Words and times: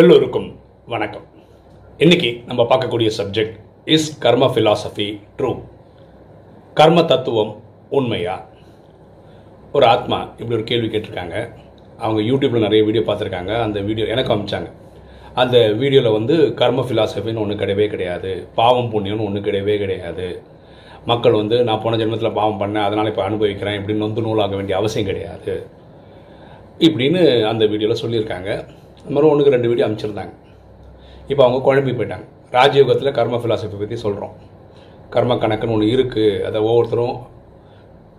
எல்லோருக்கும் 0.00 0.46
வணக்கம். 0.92 1.26
இன்னைக்கு 2.04 2.30
நம்ம 2.46 2.62
பார்க்கக்கூடிய 2.70 3.10
subject 3.18 3.52
is 3.94 4.18
karma 4.24 4.44
philosophy 4.54 5.06
true 5.38 5.50
கர்ம 6.78 7.04
தத்துவம் 7.10 7.52
உண்மையா? 7.98 8.34
ஒரு 9.76 9.86
ஆத்மா 9.92 10.18
இப்படி 10.38 10.56
ஒரு 10.58 10.66
கேள்வி 10.70 10.88
கேட்டிருக்காங்க. 10.94 11.36
அவங்க 12.04 12.20
யூடியூப்பில் 12.30 12.66
நிறைய 12.66 12.80
வீடியோ 12.88 13.04
பார்த்துருக்காங்க. 13.10 13.52
அந்த 13.66 13.80
வீடியோ 13.88 14.08
எனக்கு 14.16 14.34
அமிச்சாங்க 14.36 14.70
அந்த 15.42 15.56
வீடியோவில் 15.82 16.16
வந்து 16.18 16.36
கர்ம 16.62 16.88
ஃபிலாசபின்னு 16.90 17.44
ஒன்று 17.46 17.62
கிடையவே 17.64 17.88
கிடையாது. 17.96 18.32
பாவம் 18.60 18.92
புண்ணியம்னு 18.94 19.28
ஒன்று 19.30 19.46
கிடையவே 19.48 19.76
கிடையாது. 19.86 20.28
மக்கள் 21.12 21.40
வந்து 21.42 21.58
நான் 21.70 21.82
போன 21.84 22.04
ஜென்மத்தில் 22.04 22.38
பாவம் 22.42 22.62
பண்ணேன் 22.64 22.86
அதனால் 22.88 23.12
இப்போ 23.14 23.24
அனுபவிக்கிறேன் 23.30 23.78
இப்படின்னு 23.80 24.06
நொந்து 24.06 24.28
நூலாக 24.28 24.56
வேண்டிய 24.60 24.76
அவசியம் 24.82 25.10
கிடையாது. 25.12 25.54
இப்படின்னு 26.88 27.22
அந்த 27.52 27.64
வீடியோவில் 27.74 28.02
சொல்லியிருக்காங்க. 28.06 28.52
அந்த 29.04 29.14
மாதிரி 29.14 29.30
ஒன்றுக்கு 29.30 29.54
ரெண்டு 29.54 29.70
வீடியோ 29.70 29.86
அமைச்சிருந்தாங்க. 29.86 30.34
இப்போ 31.30 31.42
அவங்க 31.44 31.58
குழம்பி 31.66 31.92
போயிட்டாங்க. 31.98 32.26
ராஜயோகத்தில் 32.56 33.16
கர்ம 33.18 33.38
ஃபிலாசபி 33.42 33.78
பற்றி 33.80 33.96
சொல்கிறோம் 34.04 34.34
கர்ம 35.14 35.34
கணக்குன்னு 35.34 35.74
ஒன்று 35.76 35.94
இருக்குது 35.96 36.42
அதை 36.48 36.58
ஒவ்வொருத்தரும் 36.68 37.16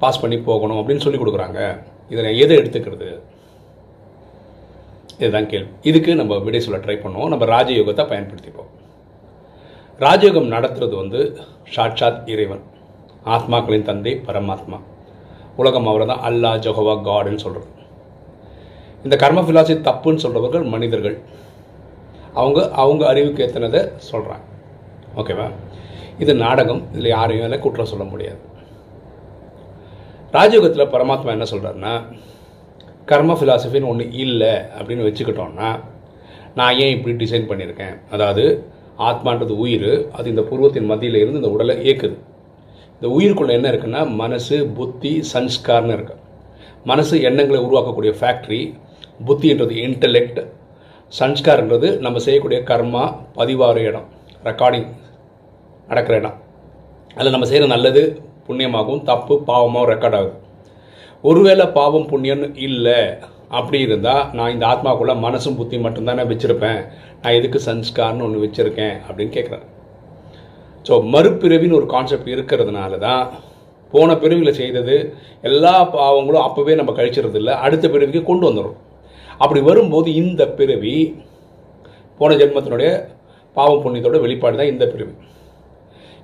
பாஸ் 0.02 0.22
பண்ணி 0.22 0.38
போகணும் 0.50 0.80
அப்படின்னு 0.80 1.06
சொல்லி 1.06 1.20
கொடுக்குறாங்க. 1.20 1.60
இதை 2.12 2.20
நான் 2.26 2.40
எதை 2.44 2.56
எடுத்துக்கிறது? 2.62 3.10
இதுதான் 5.18 5.50
கேள்வி. 5.52 5.70
இதுக்கு 5.90 6.12
நம்ம 6.22 6.38
விடை 6.46 6.60
சொல்ல 6.66 6.80
ட்ரை 6.86 6.96
பண்ணுவோம். 7.04 7.32
நம்ம 7.34 7.46
ராஜயோகத்தை 7.56 8.06
பயன்படுத்திப்போம். 8.12 8.72
ராஜயோகம் 10.06 10.52
நடத்துறது 10.56 10.96
வந்து 11.02 11.20
சாட்சாத் 11.76 12.28
இறைவன் 12.34 12.64
ஆத்மாக்களின் 13.36 13.88
தந்தை 13.90 14.14
பரமாத்மா. 14.28 14.80
உலகம் 15.62 15.88
அவரை 15.88 16.08
தான் 16.12 16.24
அல்லா 16.30 16.52
ஜொஹவா 16.66 16.96
காடுன்னு 17.08 17.44
சொல்கிறது 17.46 17.70
இந்த 19.06 19.16
கர்ம 19.24 19.40
பிலாசபி 19.48 19.76
தப்புன்னு 19.88 20.24
சொல்கிறவர்கள் 20.24 20.64
மனிதர்கள். 20.74 21.16
அவங்க 22.42 22.60
அவங்க 22.84 23.04
அறிவுக்கு 23.12 23.44
ஏற்றினதை 23.46 23.82
சொல்கிறாங்க 24.12 24.46
ஓகேவா 25.20 25.48
இது 26.24 26.34
நாடகம். 26.44 26.82
இதில் 26.94 27.14
யாரையும் 27.16 27.46
இல்லை 27.48 27.60
குற்றம் 27.60 27.92
சொல்ல 27.92 28.06
முடியாது. 28.12 28.40
ராஜயோகத்தில் 30.36 30.94
பரமாத்மா 30.94 31.34
என்ன 31.36 31.46
சொல்கிறாருன்னா 31.52 31.94
கர்ம 33.12 33.34
ஃபிலாசபின்னு 33.40 33.92
ஒன்று 33.92 34.06
இல்லை 34.24 34.54
அப்படின்னு 34.78 35.08
வச்சுக்கிட்டோம்னா 35.08 35.70
நான் 36.60 36.78
ஏன் 36.84 36.94
இப்படி 36.96 37.14
டிசைன் 37.24 37.48
பண்ணியிருக்கேன்? 37.50 37.96
அதாவது 38.12 38.44
ஆத்மான்றது 39.10 39.54
உயிர் 39.64 39.92
அது 40.18 40.30
இந்த 40.34 40.44
பூர்வத்தின் 40.50 40.90
மத்தியில் 40.92 41.22
இருந்து 41.22 41.42
இந்த 41.42 41.52
உடலை 41.56 41.76
இயக்குது. 41.88 42.18
இந்த 42.96 43.08
உயிருக்குள்ளே 43.18 43.56
என்ன 43.60 43.70
இருக்குன்னா 43.72 44.02
மனசு 44.24 44.58
புத்தி 44.80 45.14
சன்ஸ்கார்னு 45.34 45.96
இருக்கு. 45.98 46.16
மனசு 46.92 47.16
எண்ணங்களை 47.30 47.62
உருவாக்கக்கூடிய 47.66 48.12
ஃபேக்ட்ரி 48.20 48.62
புத்தின்றது 49.20 49.74
இன்டலெக்ட் 49.86 50.42
சன்ஸ்கார்ன்றது 51.14 51.88
நம்ம 52.06 52.22
செய்யக்கூடிய 52.26 52.60
கர்மா 52.70 53.04
பதிவாறு 53.38 53.82
இடம் 53.90 54.08
ரெக்கார்டிங் 54.48 54.90
நடக்கிற 55.90 56.16
இடம். 56.22 56.38
அதில் 57.18 57.36
நம்ம 57.36 57.48
செய்கிற 57.52 57.68
நல்லது 57.74 58.04
புண்ணியமாகவும் 58.48 59.06
தப்பு 59.10 59.36
பாவமாகவும் 59.50 59.92
ரெக்கார்ட் 59.94 60.18
ஆகுது. 60.20 60.36
ஒருவேளை 61.24 61.66
பாவம் 61.78 62.10
புண்ணியம்னு 62.12 62.50
இல்லை 62.68 63.00
அப்படி 63.60 63.80
இருந்தால் 63.88 64.24
நான் 64.38 64.54
இந்த 64.56 64.66
ஆத்மாக்குள்ள 64.72 65.14
மனசும் 65.26 65.58
புத்தி 65.60 65.78
மட்டும்தானே 65.86 66.24
வச்சுருப்பேன். 66.32 66.82
நான் 67.22 67.38
எதுக்கு 67.40 67.60
சன்ஸ்கார்னு 67.68 68.26
ஒன்று 68.28 68.44
வச்சுருக்கேன் 68.46 68.96
அப்படின்னு 69.08 69.36
கேட்குறேன் 69.38 69.66
ஸோ 70.86 70.96
மறுபிறவின்னு 71.14 71.78
ஒரு 71.80 71.88
கான்செப்ட் 71.94 72.34
இருக்கிறதுனால 72.36 72.98
தான் 73.08 73.24
போன 73.94 74.16
பிறவியில் 74.24 74.58
செய்தது 74.60 74.96
எல்லா 75.50 75.76
பாவங்களும் 75.94 76.46
அப்போவே 76.48 76.74
நம்ம 76.76 76.94
கழிச்சிறது 77.00 77.42
அடுத்த 77.66 77.86
பிறவிக்கு 77.88 78.24
கொண்டு 78.24 78.48
வந்துடும் 78.50 78.78
அப்படி 79.44 79.62
வரும்போது 79.70 80.10
இந்த 80.22 80.42
பிறவி 80.58 80.96
போன 82.20 82.36
ஜென்மத்தினுடைய 82.42 82.90
பாவம் 83.58 83.82
புண்ணியத்தோட 83.84 84.20
வெளிப்பாடு 84.26 84.60
தான் 84.60 84.72
இந்த 84.74 84.86
பிறவி. 84.94 85.14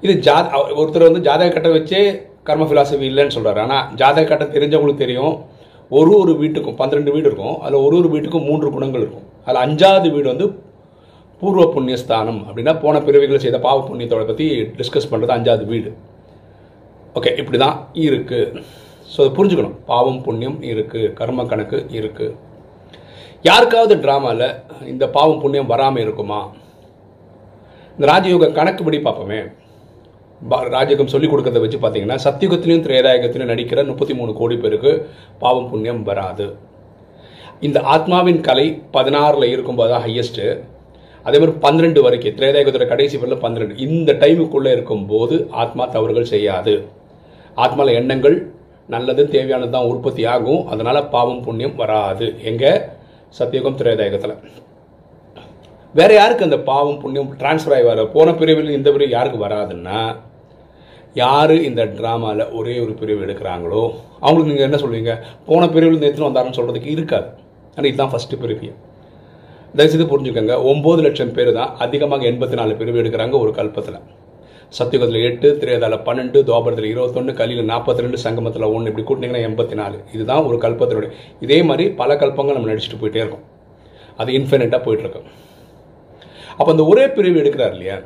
இது 0.06 0.14
ஜா 0.26 0.36
ஒருத்தர் 0.80 1.08
வந்து 1.10 1.24
ஜாதக 1.28 1.50
கட்டை 1.56 1.72
வச்சே 1.78 2.02
கர்ம 2.48 2.66
ஃபிலாசபி 2.70 3.06
இல்லைன்னு 3.12 3.36
சொல்கிறார் 3.36 3.60
ஆனால் 3.64 3.88
ஜாதக 4.00 4.26
கட்டை 4.30 4.46
தெரிஞ்சவங்களுக்கு 4.56 5.04
தெரியும் 5.04 5.36
ஒரு 5.98 6.12
ஒரு 6.22 6.34
வீட்டுக்கும் 6.42 6.78
பன்னிரெண்டு 6.80 7.14
வீடு 7.16 7.28
இருக்கும் 7.30 7.56
அதில் 7.64 7.84
ஒரு 7.86 7.96
ஒரு 8.02 8.10
வீட்டுக்கும் 8.14 8.46
மூன்று 8.50 8.68
குணங்கள் 8.76 9.04
இருக்கும். 9.04 9.26
அதில் 9.46 9.64
அஞ்சாவது 9.66 10.10
வீடு 10.16 10.28
வந்து 10.34 10.46
பூர்வ 11.42 11.64
புண்ணிய 11.74 11.96
ஸ்தானம் 12.04 12.40
அப்படின்னா 12.48 12.74
போன 12.84 13.00
பிறவிகளை 13.08 13.40
செய்த 13.46 13.60
பாவ 13.66 13.78
புண்ணியத்தோட 13.88 14.24
பற்றி 14.30 14.48
டிஸ்கஸ் 14.80 15.10
பண்ணுறது 15.12 15.36
அஞ்சாவது 15.36 15.66
வீடு. 15.74 15.92
ஓகே 17.18 17.32
இப்படி 17.42 17.58
தான் 17.66 17.78
இருக்குது 18.08 18.64
ஸோ 19.14 19.18
அதை 19.24 19.32
புரிஞ்சுக்கணும். 19.38 19.78
பாவம் 19.92 20.22
புண்ணியம் 20.28 20.58
இருக்குது 20.72 21.12
கர்ம 21.20 21.46
கணக்கு 21.52 21.80
இருக்குது 22.00 22.36
யாருக்காவது 23.50 23.94
ட்ராமாவில் 24.02 24.48
இந்த 24.92 25.06
பாவம் 25.14 25.40
புண்ணியம் 25.44 25.70
வராமல் 25.72 26.04
இருக்குமா? 26.04 26.40
இந்த 27.96 28.06
ராஜயோக 28.12 28.50
கணக்குப்படி 28.58 28.98
பார்ப்போமே. 29.06 29.40
ராஜயோகம் 30.76 31.12
சொல்லிக் 31.14 31.32
கொடுக்கறத 31.32 31.62
வச்சு 31.64 31.80
பார்த்தீங்கன்னா 31.84 32.18
சத்தியுகத்திலையும் 32.26 32.86
திரேதாயகத்திலையும் 32.88 33.52
நடிக்கிற 33.54 33.86
முப்பத்தி 33.90 34.14
மூணு 34.20 34.32
கோடி 34.42 34.58
பேருக்கு 34.66 34.92
பாவம் 35.44 35.68
புண்ணியம் 35.72 36.04
வராது. 36.10 36.48
இந்த 37.68 37.80
ஆத்மாவின் 37.96 38.40
கலை 38.50 38.68
பதினாறில் 38.96 39.52
இருக்கும்போது 39.54 39.92
தான் 39.94 40.06
ஹையஸ்ட்டு 40.06 40.48
அதே 41.26 41.38
மாதிரி 41.42 41.58
பன்னிரெண்டு 41.66 42.00
வரைக்கும் 42.06 42.38
திரேதாயகத்தோட 42.38 42.86
கடைசி 42.94 43.16
பேரில் 43.18 43.44
பன்னிரெண்டு. 43.44 43.76
இந்த 43.88 44.12
டைமுக்குள்ளே 44.22 44.72
இருக்கும்போது 44.78 45.36
ஆத்மா 45.64 45.84
தவறுகள் 45.98 46.32
செய்யாது. 46.36 46.74
ஆத்மாவில் 47.58 47.98
எண்ணங்கள் 48.00 48.38
நல்லது 48.96 49.24
தேவையானது 49.36 49.76
தான் 49.76 49.92
உற்பத்தி 49.92 50.24
ஆகும் 50.36 50.64
அதனால் 50.74 51.08
பாவம் 51.14 51.44
புண்ணியம் 51.46 51.78
வராது. 51.84 52.28
எங்கே? 52.52 52.72
சத்தியுகம் 53.38 53.78
திரையதாயகத்தில் 53.80 54.36
வேற 55.96 56.12
யாருக்கு 56.18 56.48
அந்த 56.48 56.58
பாவம் 56.70 57.00
புண்ணியம் 57.04 57.30
டிரான்ஸ்ஃபர் 57.42 57.74
ஆகி 57.76 57.86
வர? 57.90 58.04
போன 58.16 58.30
பிரிவில் 58.40 58.76
இந்த 58.76 58.90
பிரிவு 58.96 59.14
யாருக்கு 59.16 59.40
வராதுன்னா 59.46 60.00
யார் 61.22 61.54
இந்த 61.70 61.82
ட்ராமாவில் 61.98 62.44
ஒரே 62.60 62.76
ஒரு 62.84 62.94
பிரிவு 63.00 63.24
எடுக்கிறாங்களோ 63.26 63.84
அவங்களுக்கு 64.24 64.52
நீங்கள் 64.52 64.68
என்ன 64.70 64.80
சொல்லுவீங்க 64.84 65.14
போன 65.50 65.70
பிரிவில் 65.76 66.04
நேற்று 66.04 66.28
வந்தாருன்னு 66.28 66.58
சொல்கிறதுக்கு 66.60 66.94
இருக்காது. 66.96 67.30
ஆனால் 67.76 67.90
இதுதான் 67.92 68.14
ஃபஸ்ட்டு 68.14 68.42
பிரிவு 68.44 68.72
தயவுசெய்து 69.78 70.12
புரிஞ்சுக்கோங்க. 70.14 70.56
ஒம்பது 70.72 71.02
லட்சம் 71.06 71.36
பேர் 71.38 71.52
தான் 71.60 71.74
அதிகமாக 71.86 72.28
எண்பத்தி 72.32 72.60
நாலு 72.62 72.74
பிரிவு 72.80 73.02
எடுக்கிறாங்க 73.04 73.36
ஒரு 73.44 73.52
கல்பத்தில். 73.60 74.00
சத்தியுகத்தில் 74.72 75.26
எட்டு 75.30 75.48
திரேதால 75.62 75.96
பன்னெண்டு 76.08 76.40
துவாபரத்தில் 76.48 76.92
இருபத்தொன்று 76.92 77.34
கலியில் 77.34 77.70
நாற்பத்தி 77.72 78.04
ரெண்டு 78.06 78.18
சங்கமத்தில் 78.18 78.66
ஒன்று 78.76 78.90
இப்படி 78.92 79.04
கூட்டினீங்கன்னா 79.08 79.42
எண்பத்தி 79.48 79.76
நாலு 79.82 79.98
இதுதான் 80.14 80.46
ஒரு 80.46 80.58
கல்பத்தினுடைய 80.58 81.10
இதே 81.46 81.58
மாதிரி 81.70 81.86
பல 82.02 82.16
கல்பங்கள் 82.16 82.58
நம்ம 82.58 82.70
நடிச்சுட்டு 82.72 83.00
போயிட்டே 83.02 83.22
இருக்கோம். 83.24 83.44
அது 84.20 84.32
இன்ஃபினிட்டாக 84.40 84.82
போயிட்டுருக்கோம் 84.86 85.28
அப்போ 86.58 86.70
அந்த 86.72 86.84
ஒரே 86.86 87.06
பிரிவு 87.08 87.38
எடுக்கிறார் 87.42 87.76
இல்லையா? 87.76 87.98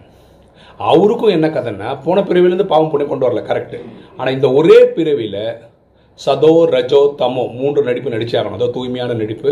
அவருக்கும் 0.79 1.33
என்ன 1.37 1.47
கதைன்னா 1.47 1.89
போன 2.05 2.21
பிரிவிலேருந்து 2.21 2.67
பாவம் 2.73 2.91
புண்ணியம் 2.91 3.11
கொண்டு 3.11 3.27
வரல 3.27 3.41
கரெக்டு 3.49 3.77
ஆனால் 4.17 4.33
இந்த 4.33 4.47
ஒரே 4.59 4.77
பிரிவில் 4.95 5.41
சதோ 6.19 6.53
ரஜோ 6.75 7.01
தமோ 7.21 7.43
மூன்று 7.59 7.81
நடிப்பு 7.83 8.15
நடிச்சாரணும் 8.15 8.57
அதோ 8.57 8.67
தூய்மையான 8.75 9.15
நடிப்பு 9.21 9.51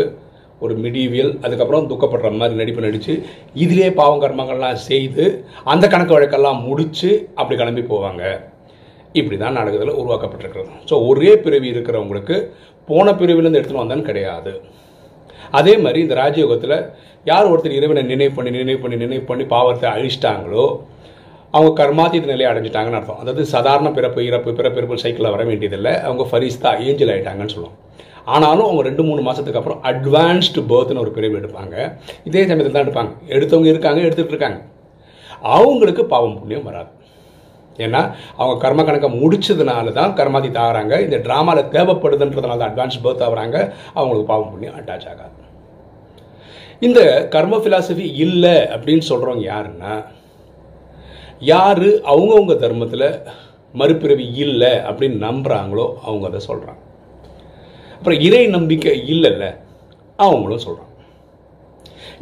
ஒரு 0.62 0.74
மிடிவியல் 0.82 1.32
அதுக்கப்புறம் 1.44 1.88
துக்கப்படுற 1.90 2.28
மாதிரி 2.40 2.60
நடிப்பு 2.60 2.84
நடித்து 2.86 3.14
இதிலே 3.62 3.88
பாவம் 4.00 4.22
கர்மங்கள்லாம் 4.24 4.82
செய்து 4.88 5.24
அந்த 5.72 5.84
கணக்கு 5.94 6.16
வழக்கெல்லாம் 6.16 6.60
முடித்து 6.68 7.10
அப்படி 7.40 7.56
கிளம்பி 7.60 7.84
போவாங்க. 7.92 8.22
இப்படி 9.20 9.36
தான் 9.42 9.56
நாடகத்தில் 9.58 9.98
உருவாக்கப்பட்டிருக்கிறது. 10.02 10.70
ஸோ 10.90 10.94
ஒரே 11.10 11.32
பிறவி 11.44 11.68
இருக்கிறவங்களுக்கு 11.74 12.36
போன 12.88 13.12
பிரிவிலேருந்து 13.20 13.58
எடுத்துகிட்டு 13.58 13.84
வந்தான்னு 13.84 14.08
கிடையாது. 14.10 14.52
அதே 15.58 15.74
மாதிரி 15.84 16.00
இந்த 16.06 16.16
ராஜயோகத்தில் 16.22 16.76
யார் 17.30 17.50
ஒருத்தர் 17.52 17.78
இறைவனை 17.78 18.02
நினைவு 18.12 18.32
பண்ணி 18.36 18.50
நினைவு 18.58 18.80
பண்ணி 18.82 18.96
நினைவு 19.04 19.24
பண்ணி 19.28 19.44
பாவத்தை 19.54 19.86
அழிச்சிட்டாங்களோ 19.94 20.66
அவங்க 21.56 21.70
கர்மாதீத 21.80 22.26
நிலையை 22.30 22.48
அடைஞ்சிட்டாங்கன்னு 22.50 22.98
அர்த்தம். 22.98 23.20
அதாவது 23.22 23.42
சாதாரண 23.54 23.88
பிறப்பு 23.98 24.20
இறப்பு 24.28 24.50
பிறப்பிறப்பு 24.58 25.02
சைக்கிளில் 25.02 25.34
வர 25.34 25.42
வேண்டியதில்லை. 25.50 25.92
அவங்க 26.06 26.24
ஃபரிஸ்தா 26.30 26.70
ஏஞ்சல் 26.86 27.12
ஆகிட்டாங்கன்னு 27.14 27.54
சொல்லுவோம். 27.54 27.78
ஆனாலும் 28.32 28.66
அவங்க 28.66 28.82
ரெண்டு 28.88 29.02
மூணு 29.08 29.22
மாதத்துக்கு 29.26 29.60
அப்புறம் 29.60 29.82
அட்வான்ஸ்டு 29.90 30.62
பர்த்னு 30.72 31.02
ஒரு 31.04 31.12
பிரிவு 31.16 31.38
எடுப்பாங்க. 31.40 31.76
இதே 32.28 32.42
சமயத்தில் 32.50 32.76
தான் 32.76 32.86
எடுப்பாங்க. 32.86 33.12
எடுத்தவங்க 33.36 33.68
இருக்காங்க 33.72 34.00
எடுத்துகிட்டு 34.06 34.34
இருக்காங்க. 34.34 34.60
அவங்களுக்கு 35.56 36.04
பாவம் 36.12 36.38
புண்ணியம் 36.40 36.68
வராது. 36.68 36.90
ஏன்னா 37.84 38.00
அவங்க 38.40 38.56
கர்ம 38.64 38.82
கணக்கை 38.88 39.08
முடிச்சதுனால 39.22 39.92
தான் 40.00 40.12
கர்மாதி 40.18 40.50
ஆகிறாங்க 40.64 41.00
இந்த 41.06 41.16
ட்ராமாவில் 41.26 41.70
தேவைப்படுதுன்றதுனால 41.76 42.58
தான் 42.60 42.70
அட்வான்ஸ் 42.72 43.00
பர்த் 43.04 43.24
ஆகிறாங்க. 43.26 43.56
அவங்களுக்கு 43.94 44.28
பாவம் 44.32 44.52
புண்ணியம் 44.52 44.76
அட்டாச் 44.80 45.08
ஆகாது. 45.12 45.34
இந்த 46.86 47.00
கர்ம 47.34 47.58
ஃபிலாசபி 47.64 48.06
இல்லை 48.24 48.56
அப்படின்னு 48.74 49.04
சொல்கிறவங்க 49.10 49.44
யாருன்னா 49.54 49.92
யார் 51.52 51.86
அவங்கவுங்க 52.12 52.56
தர்மத்தில் 52.64 53.08
மறுபிறவி 53.74 54.26
இல்லை 54.46 54.72
அப்படின்னு 54.88 55.18
நம்புகிறாங்களோ 55.28 55.86
அவங்க 56.06 56.26
அதை 56.30 56.40
சொல்கிறாங்க 56.50 56.82
அப்புறம் 58.04 58.24
இறை 58.28 58.40
நம்பிக்கை 58.54 58.92
இல்லைல்ல? 59.12 59.44
அவங்களும் 60.18 60.62
சொல்கிறான் 60.64 60.90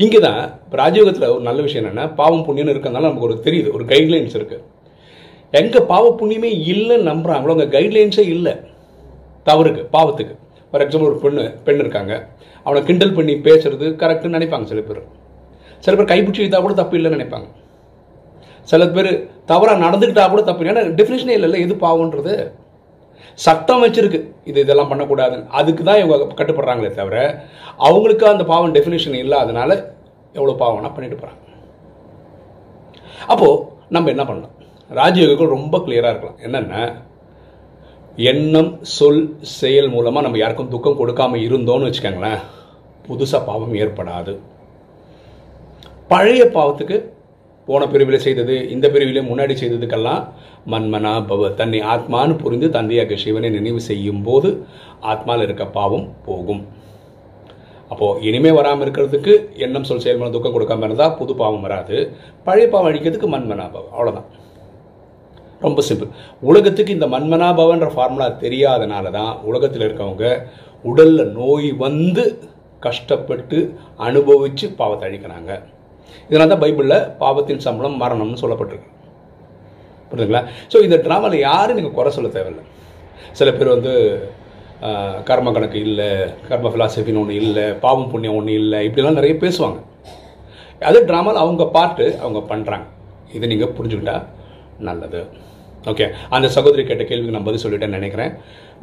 இங்கே 0.02 0.19
தான் 0.26 0.43
இப்போ 0.64 0.76
ராஜயோகத்தில் 0.81 1.26
ஒரு 1.32 1.43
நல்ல 1.46 1.61
விஷயம் 1.67 1.82
என்னென்னா 1.82 2.05
பாவம் 2.20 2.44
புண்ணியம்னு 2.46 2.73
இருக்கிறதுனால 2.75 3.08
நமக்கு 3.08 3.26
ஒரு 3.29 3.37
தெரியுது 3.46 3.73
ஒரு 3.76 3.84
கைட்லைன்ஸ் 3.93 4.37
இருக்குது 4.38 4.62
எங்கே 5.61 5.81
பாவ 5.90 6.05
புண்ணியமே 6.20 6.50
இல்லைன்னு 6.75 7.08
நம்புகிறாங்களோ 7.11 7.55
அங்கே 7.56 7.69
கைட்லைன்ஸே 7.75 8.26
இல்லை. 8.34 8.55
தவறுக்கு 9.49 9.82
பாவத்துக்கு. 9.96 10.37
ஃபார் 10.70 10.84
எக்ஸாம்பிள் 10.84 11.11
ஒரு 11.11 11.20
பெண்ணு 11.25 11.44
பெண் 11.67 11.82
இருக்காங்க. 11.84 12.12
அவனை 12.67 12.82
கிண்டல் 12.90 13.17
பண்ணி 13.19 13.34
பேசுறது 13.49 13.88
கரெக்டுன்னு 14.02 14.38
நினைப்பாங்க 14.38 14.69
சில 14.73 14.82
பேர். 14.88 15.02
சில 15.84 15.94
பேர் 15.96 16.11
கைப்பிடிச்சி 16.12 16.44
இழுத்தா 16.44 16.62
கூட 16.62 16.75
தப்பு 16.82 16.96
இல்லைன்னு 17.00 17.19
நினைப்பாங்க. 17.19 17.49
சில 18.69 18.82
பேர் 18.96 19.12
தவறாக 19.52 19.84
நடந்துக்கிட்டா 19.87 20.31
கூட 20.31 20.44
தப்பு 20.50 20.73
ஏன்னா 20.73 20.84
டெஃபினேஷனே 21.00 21.37
இல்லைல்ல 21.38 21.64
எது 21.67 21.76
பாவன்றது 21.87 22.34
சட்டம் 23.38 23.82
வச்சிருக்கு. 23.84 24.20
இது 24.50 24.58
இதெல்லாம் 24.64 24.90
பண்ணக்கூடாது 24.93 25.37
அதுக்கு 25.61 25.82
தான் 25.88 26.00
இவங்க 26.02 26.34
கட்டுப்படுறாங்களே 26.40 26.90
தவிர 26.99 27.17
அவங்களுக்கு 27.87 28.26
அந்த 28.32 28.44
பாவம் 28.50 28.75
டெஃபினேஷன் 28.76 29.17
இல்லாதனால 29.25 29.70
எவ்வளோ 30.38 30.56
பாவம்னா 30.62 30.90
பண்ணிட்டு 30.96 31.19
போகிறாங்க 31.20 31.40
அப்போது 33.32 33.62
நம்ம 33.94 34.11
என்ன 34.14 34.25
பண்ணலாம்? 34.29 34.55
ராஜயோகிகள் 34.90 35.55
ரொம்ப 35.56 35.79
கிளியராக 35.79 36.12
இருக்கலாம். 36.12 36.40
என்னென்ன 36.46 36.76
எண்ணம் 38.31 38.73
சொல் 38.96 39.20
செயல் 39.58 39.93
மூலமாக 39.93 40.25
நம்ம 40.26 40.38
யாருக்கும் 40.38 40.73
துக்கம் 40.73 40.99
கொடுக்காம 40.99 41.38
இருந்தோம்னு 41.46 41.88
வச்சுக்கோங்களேன் 41.88 42.40
புதுசாக 43.06 43.46
பாவம் 43.50 43.75
ஏற்படாது. 43.82 44.32
பழைய 46.11 46.43
பாவத்துக்கு 46.56 46.96
போன 47.69 47.87
பிரிவில் 47.93 48.25
செய்தது 48.26 48.55
இந்த 48.75 48.87
பிரிவில் 48.94 49.29
முன்னாடி 49.31 49.55
செய்ததுக்கெல்லாம் 49.61 50.23
மன்மனா 50.73 51.12
பவ 51.31 51.50
தன்னை 51.61 51.81
ஆத்மான்னு 51.94 52.35
புரிந்து 52.43 52.69
தந்தையாக 52.76 53.19
சிவனை 53.25 53.50
நினைவு 53.56 53.81
செய்யும் 53.91 54.23
போது 54.29 54.49
ஆத்மாவில் 55.12 55.47
இருக்க 55.47 55.64
பாவம் 55.79 56.06
போகும். 56.26 56.62
அப்போது 57.91 58.23
இனிமே 58.29 58.50
வராமல் 58.59 58.85
இருக்கிறதுக்கு 58.85 59.32
எண்ணம் 59.64 59.87
சொல் 59.88 60.05
செயல் 60.05 60.37
துக்கம் 60.37 60.55
கொடுக்காம 60.55 60.87
இருந்தால் 60.88 61.17
புது 61.19 61.32
பாவம் 61.41 61.64
வராது. 61.67 61.97
பழைய 62.47 62.67
பாவம் 62.73 62.88
அழிக்கிறதுக்கு 62.91 63.29
மன்மனா 63.35 63.67
பவம் 63.75 63.94
அவ்வளோதான் 63.97 64.31
ரொம்ப 65.62 65.81
சிம்பிள் 65.88 66.15
உலகத்துக்கு 66.50 66.97
இந்த 66.97 67.06
மன்மனாபவன்ற 67.15 67.88
ஃபார்முலா 67.94 68.29
தெரியாதனால 68.44 69.11
தான் 69.19 69.32
உலகத்தில் 69.50 69.85
இருக்கவங்க 69.87 70.26
உடலில் 70.85 71.32
நோய் 71.38 71.69
வந்து 71.85 72.25
கஷ்டப்பட்டு 72.87 73.58
அனுபவித்து 74.06 74.69
பாவத்தை 74.81 75.06
அழிக்கிறாங்க. 75.08 75.53
இதனால 76.29 76.50
தான் 76.53 76.62
பைபிளில் 76.64 76.99
பாவத்தின் 77.23 77.64
சம்பளம் 77.67 77.97
மரணம்னு 78.03 78.43
சொல்லப்பட்டிருக்கு. 78.43 78.88
புரியுதுங்களா 80.11 80.43
ஸோ 80.73 80.79
இந்த 80.87 80.97
ட்ராமாவில் 81.06 81.44
யாரும் 81.49 81.79
நீங்கள் 81.79 81.97
குறை 81.99 82.12
சொல்ல 82.17 82.31
தேவையில்லை. 82.37 82.64
சில 83.38 83.49
பேர் 83.59 83.75
வந்து 83.76 83.93
கர்ம 85.29 85.53
கணக்கு 85.56 85.79
இல்லை 85.88 86.09
கர்ம 86.49 86.70
ஃபிலாசபின்னு 86.73 87.20
ஒன்று 87.23 87.35
இல்லை 87.43 87.67
பாவம் 87.85 88.11
புண்ணியம் 88.12 88.37
ஒன்று 88.38 88.55
இல்லை 88.62 88.79
இப்படிலாம் 88.88 89.19
நிறைய 89.19 89.35
பேசுவாங்க. 89.44 89.79
அது 90.88 91.00
ட்ராமாவில் 91.11 91.43
அவங்க 91.44 91.64
பாட்டு 91.76 92.06
அவங்க 92.25 92.41
பண்ணுறாங்க 92.53 92.87
இதை 93.37 93.49
நீங்கள் 93.53 93.75
புரிஞ்சுக்கிட்டா 93.79 94.17
நல்லது. 94.88 95.20
ஓகே 95.91 96.06
அந்த 96.37 96.47
சகோதரி 96.56 96.82
கேட்ட 96.88 97.05
கேள்விக்கு 97.11 97.37
நான் 97.37 97.47
பதில் 97.49 97.62
சொல்லிட்டேன்னு 97.65 97.99
நினைக்கிறேன். 98.00 98.32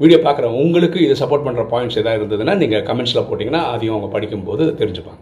வீடியோ 0.01 0.19
பார்க்குற 0.25 0.47
உங்களுக்கு 0.61 0.99
இது 1.05 1.15
சப்போர்ட் 1.21 1.45
பண்ணுற 1.47 1.63
பாயிண்ட்ஸ் 1.73 1.99
எதாவது 2.01 2.19
இருந்ததுன்னா 2.21 2.55
நீங்கள் 2.61 2.85
கமெண்ட்ஸில் 2.89 3.27
போட்டிங்கன்னா 3.29 3.61
அதையும் 3.73 3.95
அவங்க 3.95 4.09
படிக்கும்போது 4.15 4.65
தெரிஞ்சுப்பாங்க. 4.81 5.21